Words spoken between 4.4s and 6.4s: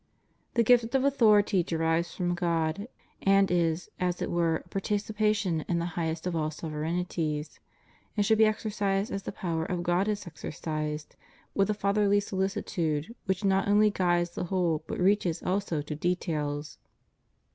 a participation in the highest of